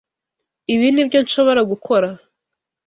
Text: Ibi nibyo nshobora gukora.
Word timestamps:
Ibi 0.73 0.87
nibyo 0.91 1.19
nshobora 1.25 1.61
gukora. 1.71 2.09